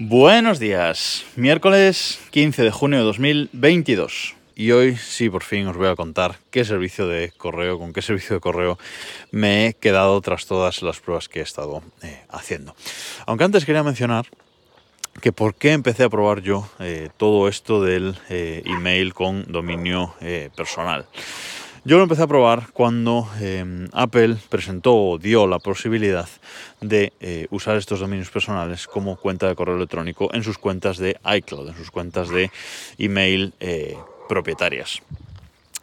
[0.00, 4.34] Buenos días, miércoles 15 de junio de 2022.
[4.56, 8.02] Y hoy sí, por fin os voy a contar qué servicio de correo, con qué
[8.02, 8.76] servicio de correo
[9.30, 12.74] me he quedado tras todas las pruebas que he estado eh, haciendo.
[13.24, 14.26] Aunque antes quería mencionar
[15.20, 20.12] que por qué empecé a probar yo eh, todo esto del eh, email con dominio
[20.56, 21.06] personal.
[21.86, 26.26] Yo lo empecé a probar cuando em, Apple presentó o dio la posibilidad
[26.80, 31.18] de eh, usar estos dominios personales como cuenta de correo electrónico en sus cuentas de
[31.36, 32.50] iCloud, en sus cuentas de
[32.96, 33.98] email eh,
[34.30, 35.02] propietarias.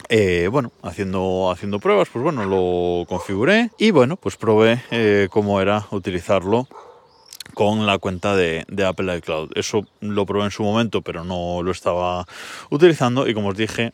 [0.10, 4.82] Eh, bueno, haciendo, haciendo pruebas, pues bueno, lo configuré y bueno, pues probé
[5.30, 6.68] cómo era utilizarlo
[7.54, 9.52] con la cuenta de, de, Apple iCloud.
[9.54, 12.26] Eso lo probé en su momento, pero no lo estaba
[12.72, 13.94] utilizando y como os dije,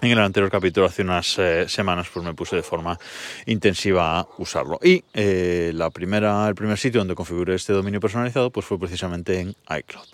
[0.00, 2.98] en el anterior capítulo, hace unas eh, semanas, pues me puse de forma
[3.46, 4.78] intensiva a usarlo.
[4.82, 9.40] Y eh, la primera, el primer sitio donde configuré este dominio personalizado pues fue precisamente
[9.40, 10.06] en iCloud.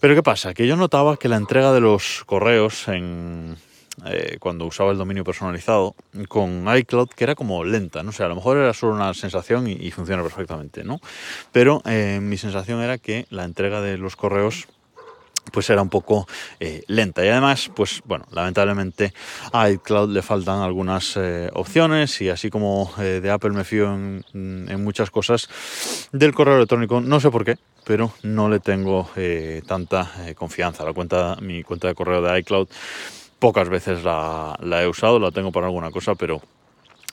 [0.00, 0.54] Pero ¿qué pasa?
[0.54, 3.56] Que yo notaba que la entrega de los correos en,
[4.06, 5.96] eh, cuando usaba el dominio personalizado
[6.28, 9.66] con iCloud, que era como lenta, no sé, a lo mejor era solo una sensación
[9.66, 11.00] y funciona perfectamente, ¿no?
[11.50, 11.82] Pero
[12.20, 14.68] mi sensación era que la entrega de los correos
[15.52, 16.26] pues era un poco
[16.60, 19.12] eh, lenta y además pues bueno lamentablemente
[19.52, 23.92] a iCloud le faltan algunas eh, opciones y así como eh, de Apple me fío
[23.92, 25.48] en, muchas cosas
[26.12, 29.08] del correo electrónico no sé por qué pero no le tengo
[29.66, 32.68] tanta confianza la cuenta mi cuenta de correo de iCloud
[33.38, 36.40] pocas veces la, la he usado la tengo para alguna cosa pero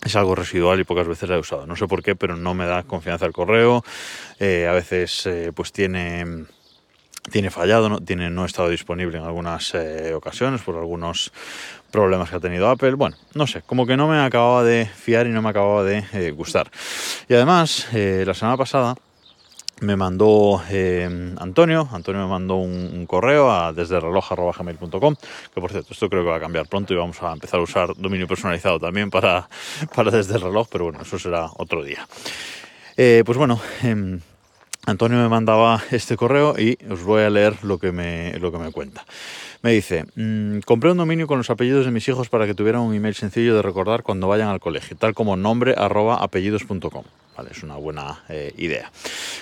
[0.03, 1.65] es algo residual y pocas veces la he usado.
[1.65, 3.83] No sé por qué, pero no me da confianza el correo.
[4.39, 6.45] a veces pues tiene
[7.31, 11.31] tiene fallado, no, tiene, no ha estado disponible en algunas eh, ocasiones por algunos
[11.91, 12.93] problemas que ha tenido Apple.
[12.93, 16.03] Bueno, no sé, como que no me acababa de fiar y no me acababa de
[16.13, 16.69] eh, gustar.
[17.27, 18.95] Y además, eh, la semana pasada
[19.81, 20.61] me mandó
[21.37, 25.15] Antonio, Antonio me mandó un, correo a desde reloj.gmail.com,
[25.53, 27.63] que por cierto, esto creo que va a cambiar pronto y vamos a empezar a
[27.63, 29.49] usar dominio personalizado también para,
[29.95, 32.07] para desde el reloj, pero bueno, eso será otro día.
[32.95, 34.21] pues bueno, em,
[34.85, 38.59] Antonio me mandaba este correo y os voy a leer lo que me, lo que
[38.59, 39.05] me cuenta.
[39.63, 42.81] Me dice, mm, compré un dominio con los apellidos de mis hijos para que tuvieran
[42.81, 46.19] un email sencillo de recordar cuando vayan al colegio, tal como nombre arroba.
[47.35, 48.91] Vale, es una buena eh, idea.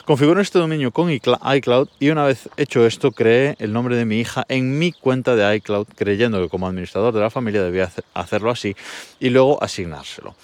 [0.05, 4.19] Configuro este dominio con iCloud y una vez hecho esto creé el nombre de mi
[4.19, 8.49] hija en mi cuenta de iCloud creyendo que como administrador de la familia debía hacerlo
[8.49, 8.75] así
[9.19, 10.35] y luego asignárselo.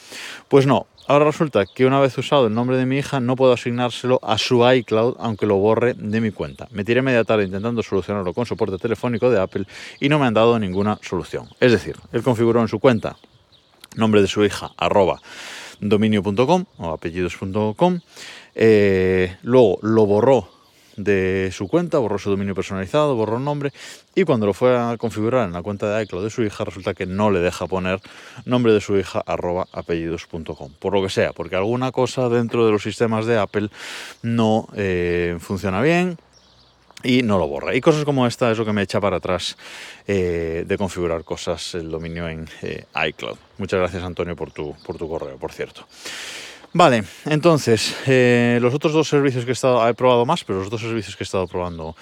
[0.47, 3.51] Pues no, Ahora resulta que una vez usado el nombre de mi hija no puedo
[3.51, 6.67] asignárselo a su iCloud aunque lo borre de mi cuenta.
[6.69, 9.65] Me tiré media tarde intentando solucionarlo con soporte telefónico de Apple
[9.99, 11.49] y no me han dado ninguna solución.
[11.59, 13.15] Es decir, él configuró en su cuenta
[13.95, 15.19] nombre de su hija arroba
[15.79, 18.00] dominio.com o apellidos.com,
[18.56, 20.59] eh, luego lo borró
[21.03, 23.72] de su cuenta, borró su dominio personalizado, borró el nombre
[24.16, 26.94] y cuando lo fue a configurar en la cuenta de iCloud de su hija resulta
[26.94, 28.01] que no le deja poner
[28.45, 30.73] nombre de su hija arroba apellidos.com.
[30.78, 33.69] Por lo que sea, porque alguna cosa dentro de los sistemas de Apple
[34.23, 36.18] no eh, funciona bien,
[37.03, 37.75] y no lo borra.
[37.75, 39.57] Y cosas como esta es lo que me echa para atrás
[40.07, 43.37] eh, de configurar cosas, el dominio en eh, iCloud.
[43.57, 45.85] Muchas gracias Antonio por tu, por tu correo, por cierto.
[46.71, 50.69] Vale, entonces, eh, los otros dos servicios que he estado, he probado más, pero los
[50.69, 51.95] dos servicios que he estado probando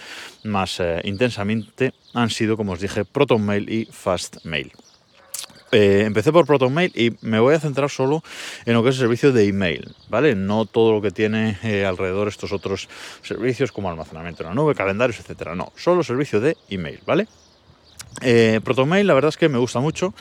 [0.44, 4.74] más intensamente han sido, como os dije, ProtonMail y FastMail.
[5.72, 8.24] Eh, empecé por ProtonMail y me voy a centrar solo
[8.66, 10.36] en lo que es el servicio de email, ¿vale?
[10.36, 12.88] No todo lo que tiene alrededor estos otros
[13.22, 15.56] servicios como almacenamiento en la nube, calendarios, etcétera.
[15.56, 17.28] No, solo servicio de email, ¿vale?
[18.22, 20.14] Eh, ProtonMail la verdad es que me gusta mucho.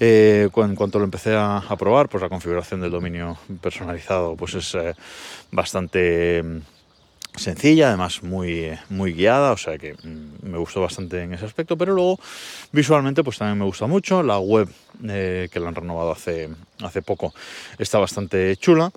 [0.00, 4.74] Eh, en cuanto lo empecé a, probar, pues la configuración del dominio personalizado pues es
[4.74, 4.94] eh,
[5.50, 6.58] bastante mm,
[7.36, 11.76] sencilla, además muy, muy guiada, o sea que mm, me gustó bastante en ese aspecto,
[11.76, 12.18] pero luego
[12.72, 14.22] visualmente pues también me gusta mucho.
[14.22, 14.68] La web
[15.00, 16.48] que la han renovado hace,
[16.82, 17.34] hace poco
[17.78, 18.90] está bastante chula.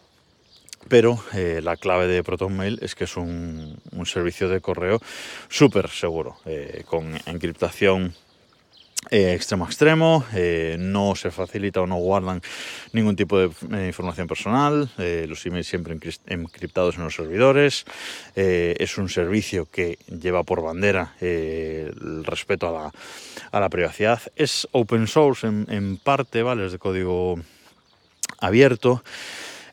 [0.88, 1.24] Pero
[1.62, 5.00] la clave de ProtonMail es que es un, un servicio de correo
[5.48, 6.38] súper seguro,
[6.88, 8.16] con encriptación
[9.10, 12.40] eh, extremo a extremo, eh, no se facilita o no guardan
[12.94, 17.86] ningún tipo de eh, información personal, los emails siempre encriptados en los servidores,
[18.36, 22.92] es un servicio que lleva por bandera el respeto a la,
[23.52, 26.68] a la, privacidad, es open source en, en parte, ¿vale?
[26.68, 27.40] es de código
[28.40, 29.04] abierto.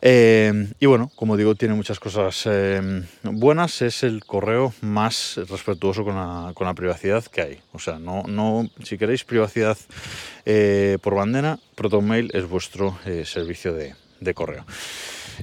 [0.00, 3.82] Eh, y bueno, como digo, tiene muchas cosas eh, buenas.
[3.82, 7.60] Es el correo más respetuoso con la, privacidad que hay.
[7.72, 9.76] O sea, no, no, si queréis privacidad
[10.44, 13.94] eh, por bandera, ProtonMail es vuestro servicio de,
[14.34, 14.64] correo.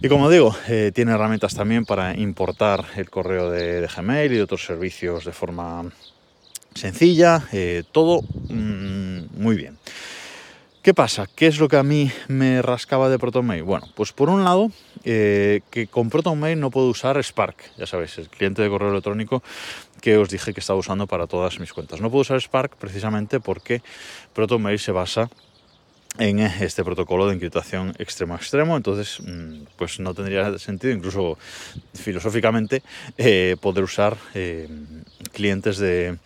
[0.02, 0.56] Y como digo,
[0.94, 5.90] tiene herramientas también para importar el correo de, Gmail y de otros servicios de forma
[6.74, 7.42] sencilla,
[7.92, 9.78] todo mm, muy bien.
[10.85, 11.25] ¿Qué pasa?
[11.25, 13.63] ¿Qué es lo que a mí me rascaba de ProtonMail?
[13.63, 14.69] Bueno, pues por un lado,
[15.03, 19.41] eh, que con ProtonMail no puedo usar Spark, ya sabéis, el cliente de correo electrónico
[19.99, 22.01] que os dije que estaba usando para todas mis cuentas.
[22.01, 23.81] No puedo usar Spark precisamente porque
[24.33, 25.31] ProtonMail se basa
[26.17, 31.38] en este protocolo de encriptación extremo a extremo, entonces mm, pues no tendría sentido, incluso
[31.94, 32.83] filosóficamente,
[33.17, 34.69] eh, poder usar eh,
[35.33, 36.17] clientes de,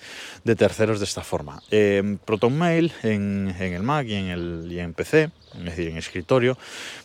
[0.58, 1.62] terceros de esta forma.
[1.72, 5.98] Eh, ProtonMail en, en, el Mac y en, el, y en PC, es decir, en
[5.98, 6.58] escritorio,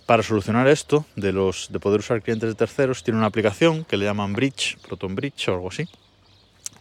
[0.07, 3.97] para solucionar esto de, los, de poder usar clientes de terceros, tiene una aplicación que
[3.97, 5.89] le llaman Bridge, Proton Bridge o algo así,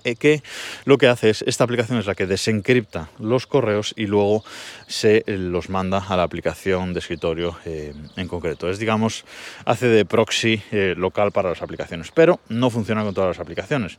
[0.03, 0.43] que
[0.85, 4.43] lo que hace es, esta aplicación es la que desencripta los correos y luego
[4.87, 8.69] se eh, los manda a la aplicación de escritorio eh, en concreto.
[8.69, 9.25] Es, digamos,
[9.65, 10.61] hace de proxy
[10.95, 13.97] local para las aplicaciones, pero no funciona con todas las aplicaciones.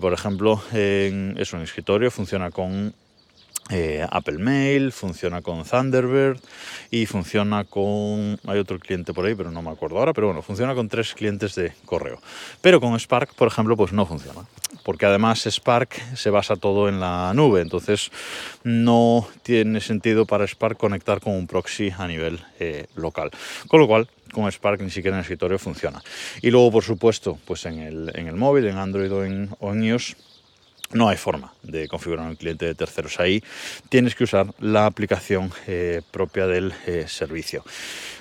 [0.00, 2.94] por ejemplo, en, eso en escritorio funciona con
[3.70, 6.38] eh, Apple Mail, funciona con Thunderbird
[6.90, 8.38] y funciona con...
[8.46, 11.14] Hay otro cliente por ahí, pero no me acuerdo ahora, pero bueno, funciona con tres
[11.14, 12.20] clientes de correo.
[12.60, 14.42] Pero con Spark, por ejemplo, pues no funciona.
[14.84, 18.10] Porque además Spark se basa todo en la nube, entonces
[18.64, 23.30] no tiene sentido para Spark conectar con un proxy a nivel eh, local.
[23.68, 26.02] Con lo cual, con Spark ni siquiera en el escritorio funciona.
[26.42, 29.72] Y luego, por supuesto, pues en el, en el móvil, en Android o en, o
[29.72, 30.16] en iOS,
[30.94, 33.20] no hay forma de configurar un cliente de terceros.
[33.20, 33.42] Ahí
[33.88, 37.64] tienes que usar la aplicación eh, propia del eh, servicio.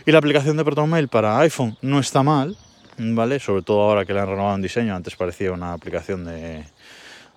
[0.06, 2.58] Y la aplicación de ProtonMail para iPhone no está mal,
[2.98, 3.40] ¿vale?
[3.40, 4.96] Sobre todo ahora que le han renovado en diseño.
[4.96, 6.64] Antes parecía una aplicación de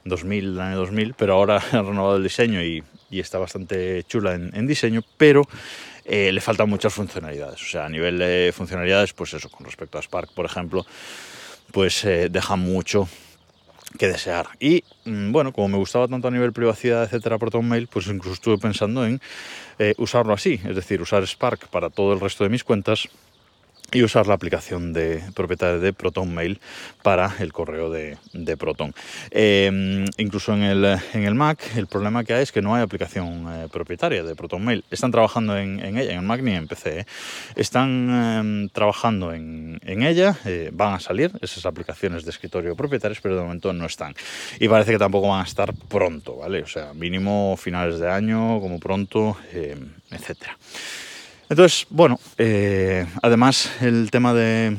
[0.05, 4.67] 2000, del año 2000, pero ahora han renovado el diseño y, está bastante chula en,
[4.67, 5.43] diseño, pero
[6.05, 7.63] eh, le faltan muchas funcionalidades.
[7.63, 10.85] O sea, a nivel de funcionalidades, pues eso, con respecto a Spark, por ejemplo,
[11.73, 13.09] pues deja mucho
[13.99, 14.49] que desear.
[14.61, 19.07] Y bueno, como me gustaba tanto a nivel privacidad, etcétera, ProtonMail, pues incluso estuve pensando
[19.07, 19.21] en
[19.79, 23.09] eh, usarlo así, es decir, usar Spark para todo el resto de mis cuentas
[23.93, 26.61] y usar la aplicación de propietaria de Proton Mail
[27.03, 28.17] para el correo de,
[28.57, 28.95] Proton.
[29.31, 32.83] Em, incluso en el, en el Mac, el problema que hay es que no hay
[32.83, 34.85] aplicación eh, propietaria de Proton Mail.
[34.91, 37.01] Están trabajando en, ella, en el Mac ni en PC.
[37.01, 37.07] ¿eh?
[37.55, 43.37] Están em, trabajando en, ella, eh, van a salir esas aplicaciones de escritorio propietarias, pero
[43.37, 44.15] de momento no están.
[44.59, 46.63] Y parece que tampoco van a estar pronto, ¿vale?
[46.63, 50.57] O sea, mínimo finales de año, como pronto, em, etcétera.
[51.49, 54.77] Entonces, bueno, eh, además el tema de,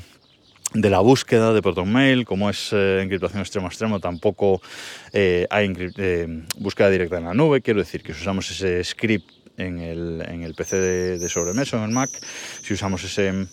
[0.74, 4.62] la búsqueda de ProtonMail, como es eh, encriptación extremo a extremo, tampoco
[5.14, 5.74] eh, hay
[6.58, 7.62] búsqueda directa en la nube.
[7.62, 11.92] Quiero decir que si usamos ese script en el, PC de, de sobremesa, en el
[11.92, 12.10] Mac,
[12.62, 13.48] si usamos ese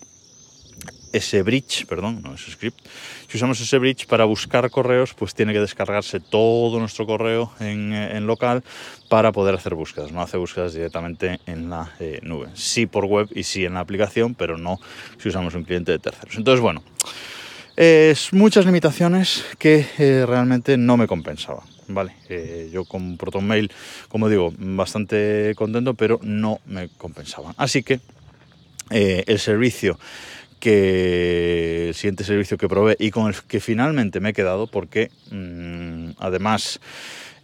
[1.15, 2.81] ese bridge, perdón, no ese script,
[3.29, 7.93] si usamos ese bridge para buscar correos, pues tiene que descargarse todo nuestro correo en,
[7.93, 8.65] eh, local
[9.09, 10.11] para poder hacer búsquedas.
[10.11, 12.49] No hace búsquedas directamente en la eh, nube.
[12.55, 14.81] Sí por web y sí en la aplicación, pero no
[15.19, 16.37] si usamos un cliente de terceros.
[16.37, 16.83] Entonces, bueno,
[17.77, 21.65] es muchas limitaciones que eh, realmente no me compensaban.
[21.87, 22.15] Vale,
[22.73, 23.71] yo con ProtonMail,
[24.09, 27.55] como digo, bastante contento, pero no me compensaban.
[27.59, 28.01] Así que
[28.91, 29.99] el servicio
[30.65, 35.11] que el siguiente servicio que probé y con el que finalmente me he quedado porque
[35.31, 36.81] mm, además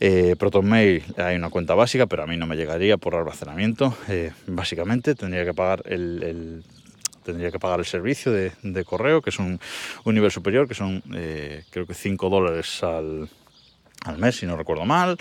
[0.00, 4.32] eh, ProtonMail hay una cuenta básica pero a mí no me llegaría por almacenamiento eh,
[4.46, 6.64] básicamente tendría que pagar el,
[7.22, 9.60] tendría que pagar el servicio de, correo que es un,
[10.06, 13.28] nivel superior que son eh, creo que 5 dólares al,
[14.06, 15.18] al mes, si no recuerdo mal,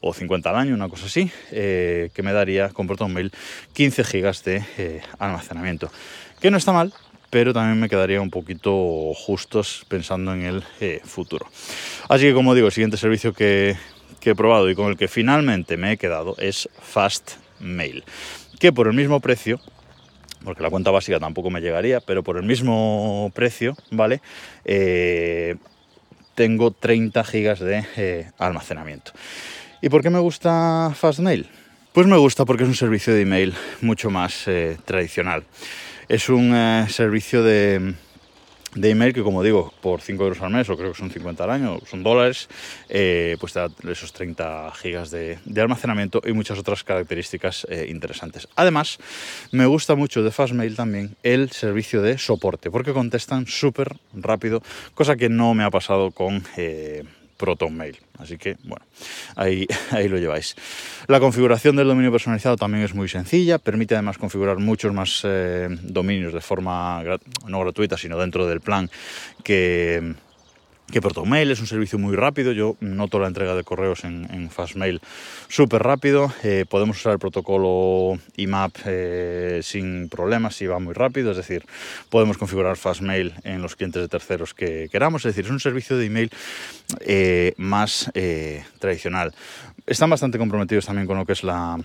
[0.00, 3.30] o 50 al año, una cosa así, que me daría con ProtonMail
[3.74, 5.90] 15 gigas de almacenamiento.
[6.40, 6.94] Que no está mal,
[7.32, 11.46] pero también me quedaría un poquito justos pensando en el eh, futuro.
[12.10, 13.74] Así que como digo, el siguiente servicio que,
[14.22, 18.04] he probado y con el que finalmente me he quedado es Fastmail,
[18.60, 19.58] que por el mismo precio
[20.44, 24.20] porque la cuenta básica tampoco me llegaría, pero por el mismo precio, ¿vale?
[24.66, 25.56] Eh,
[26.34, 29.12] tengo 30 gigas de eh, almacenamiento.
[29.80, 31.48] ¿Y por qué me gusta Fastmail?
[31.92, 34.46] Pues me gusta porque es un servicio de email mucho más
[34.84, 35.44] tradicional.
[36.08, 37.94] Es un eh, servicio de,
[38.74, 41.50] email que, como digo, por 5 euros al mes, o creo que son 50 al
[41.50, 42.48] año, son dólares,
[42.88, 48.48] eh, pues da esos 30 gigas de, almacenamiento y muchas otras características eh, interesantes.
[48.56, 48.98] Además,
[49.52, 54.62] me gusta mucho de Fastmail también el servicio de soporte, porque contestan súper rápido,
[54.94, 56.42] cosa que no me ha pasado con
[57.42, 57.98] ProtonMail.
[58.18, 58.86] Así que, bueno,
[59.34, 60.54] ahí, ahí lo lleváis.
[61.08, 65.68] La configuración del dominio personalizado también es muy sencilla, permite además configurar muchos más eh,
[65.82, 67.02] dominios de forma
[67.48, 68.88] no gratuita, sino dentro del plan
[69.42, 70.14] que
[70.90, 72.52] que ProtonMail es un servicio muy rápido.
[72.52, 75.00] Yo noto la entrega de correos en, Fastmail
[75.48, 76.32] súper rápido.
[76.42, 81.30] Eh, podemos usar el protocolo IMAP eh, sin problemas si va muy rápido.
[81.30, 81.64] Es decir,
[82.10, 85.24] podemos configurar Fastmail en los clientes de terceros que queramos.
[85.24, 86.30] Es decir, es un servicio de email
[87.00, 88.10] eh, más
[88.78, 89.34] tradicional.
[89.86, 91.78] Están bastante comprometidos también con lo que es la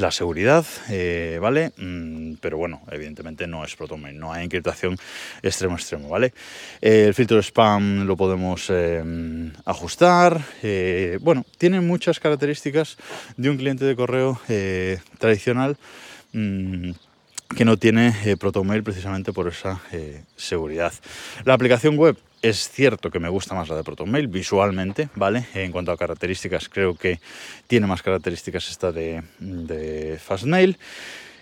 [0.00, 1.72] la seguridad, eh, ¿vale?
[1.76, 4.96] Mm, pero bueno, evidentemente no es ProtonMail, no hay encriptación
[5.42, 6.32] extremo extremo, ¿vale?
[6.80, 9.02] Eh, el filtro spam lo podemos eh,
[9.64, 10.40] ajustar,
[11.20, 12.96] bueno, tiene muchas características
[13.36, 14.40] de un cliente de correo
[15.18, 15.76] tradicional
[16.32, 16.90] mm,
[17.56, 19.80] que no tiene ProtonMail precisamente por esa
[20.36, 20.92] seguridad.
[21.44, 25.46] La aplicación web es cierto que me gusta más la de ProtonMail visualmente, ¿vale?
[25.54, 27.20] En cuanto a características, creo que
[27.66, 30.78] tiene más características esta de, de Fastmail.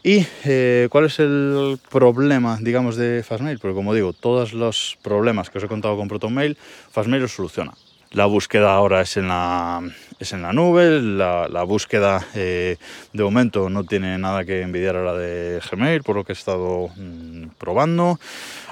[0.03, 3.59] ¿Y eh, cuál es el problema, digamos, de Fastmail?
[3.59, 6.57] Porque como digo, todos los problemas que os he contado con ProtonMail,
[6.93, 7.73] Fastmail los soluciona.
[8.12, 9.83] La búsqueda ahora es en la,
[10.18, 12.76] es en la nube, la, búsqueda eh,
[13.12, 16.35] de momento no tiene nada que envidiar a la de Gmail, por lo que he
[16.35, 18.18] estado mm, probando.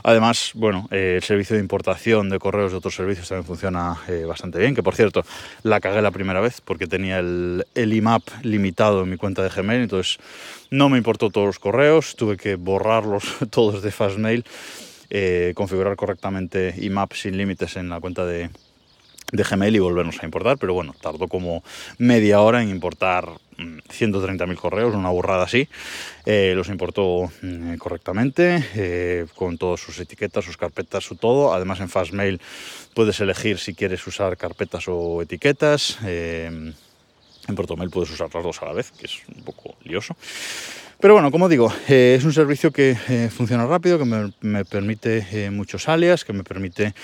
[0.02, 4.24] Además, bueno, eh, el servicio de importación de correos de otros servicios también funciona eh,
[4.26, 5.24] bastante bien, que por cierto,
[5.62, 9.50] la cagué la primera vez porque tenía el, el IMAP limitado en mi cuenta de
[9.50, 10.18] Gmail, entonces
[10.70, 14.44] no me importó todos los correos, tuve que borrarlos todos de Fastmail,
[15.54, 18.50] configurar correctamente IMAP sin límites en la cuenta de
[19.34, 21.64] de Gmail y volvernos a importar, pero bueno, tardó como
[21.98, 25.68] media hora en importar 130.000 mm, correos, una burrada así.
[26.24, 31.52] Eh, los importó mm, correctamente, eh, con todas sus etiquetas, sus carpetas, su todo.
[31.52, 32.40] Además en Fastmail
[32.94, 35.98] puedes elegir si quieres usar carpetas o etiquetas.
[36.04, 36.72] Eh,
[37.46, 40.16] en ProtoMail puedes usar las dos a la vez, que es un poco lioso.
[41.04, 44.06] Pero bueno, como digo, eh, es un servicio que eh, funciona rápido, que
[44.40, 46.94] me, permite eh, muchos alias, que me permite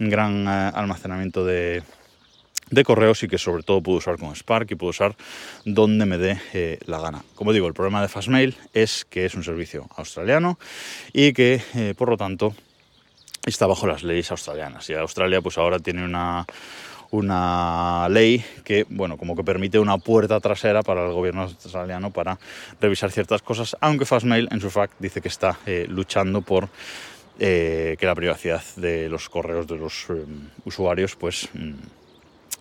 [0.00, 1.84] un gran almacenamiento de,
[2.84, 5.14] correos y que sobre todo puedo usar con Spark y puedo usar
[5.64, 7.22] donde me dé la gana.
[7.36, 10.58] Como digo, el problema de Fastmail es que es un servicio australiano
[11.12, 12.56] y que por lo tanto
[13.46, 14.90] está bajo las leyes australianas.
[14.90, 16.44] Y Australia pues ahora tiene una
[17.14, 22.38] una ley que, bueno, como que permite una puerta trasera para el gobierno australiano para
[22.80, 26.68] revisar ciertas cosas, aunque Fastmail en su fact dice que está eh, luchando por
[27.38, 30.24] eh, que la privacidad de los correos de los eh,
[30.64, 31.72] usuarios, pues mm,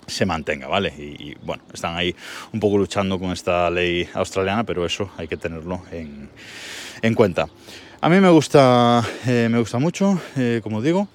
[0.05, 0.93] se mantenga, ¿vale?
[0.97, 2.15] Y, bueno, están ahí
[2.51, 6.29] un poco luchando con esta ley australiana, pero eso hay que tenerlo en,
[7.01, 7.47] en cuenta.
[8.01, 10.19] A mí me gusta, me gusta mucho,
[10.61, 11.07] como digo,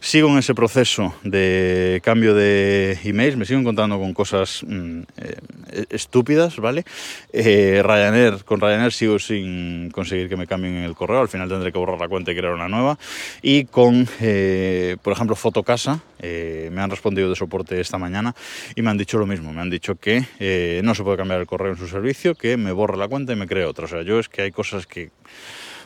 [0.00, 5.84] sigo en ese proceso de cambio de emails, me sigo encontrando con cosas mm, eh,
[5.90, 6.84] estúpidas, ¿vale?
[7.32, 11.72] Eh, Ryanair, con Ryanair sigo sin conseguir que me cambien el correo, al final tendré
[11.72, 12.98] que borrar la cuenta y crear una nueva.
[13.42, 18.34] Y con, eh, por ejemplo, Fotocasa, me han respondido de soporte esta mañana
[18.74, 21.46] y me han dicho lo mismo, me han dicho que no se puede cambiar el
[21.46, 23.84] correo en su servicio, que me borre la cuenta y me cree otra.
[23.84, 25.10] O sea, yo es que hay cosas que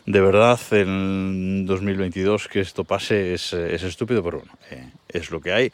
[0.07, 5.53] de verdad en 2022 que esto pase es, estúpido, pero bueno, eh, es lo que
[5.53, 5.73] hay.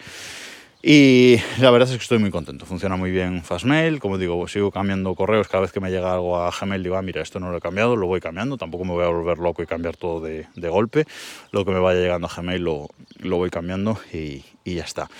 [0.80, 4.70] Y la verdad es que estoy muy contento, funciona muy bien Fastmail, como digo, sigo
[4.70, 5.48] cambiando correos.
[5.48, 7.60] Cada vez que me llega algo a Gmail, digo, ah, mira, esto no lo he
[7.60, 11.04] cambiado, lo voy cambiando, tampoco me voy a volver loco y cambiar todo de, golpe,
[11.50, 15.10] lo que me vaya llegando a Gmail lo, lo voy cambiando y, ya está.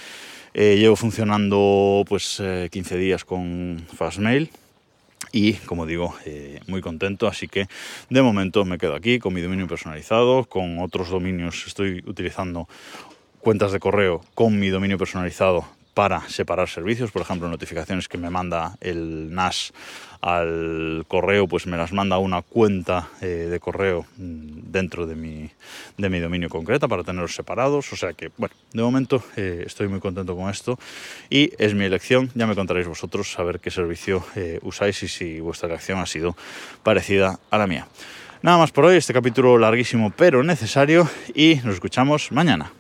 [0.55, 4.50] Eh, llevo funcionando pues 15 eh, días con Fastmail,
[5.32, 7.66] y como digo, eh, muy contento, así que
[8.11, 12.68] de momento me quedo aquí con mi dominio personalizado, con otros dominios estoy utilizando
[13.40, 18.31] cuentas de correo con mi dominio personalizado para separar servicios, por ejemplo, notificaciones que me
[18.31, 19.73] manda el NAS
[20.21, 25.50] al correo, pues me las manda una cuenta eh, de correo mm, dentro de mi,
[25.97, 27.93] de mi dominio concreta para tenerlos separados.
[27.93, 30.78] O sea que, bueno, de momento eh, estoy muy contento con esto
[31.31, 32.31] y es mi elección.
[32.37, 36.07] Ya me contaréis vosotros a ver qué servicio eh, usáis y si vuestra elección ha
[36.07, 36.37] sido
[36.85, 37.88] parecida a la mía.
[38.40, 42.71] Nada más por hoy, este capítulo larguísimo pero necesario y nos escuchamos mañana.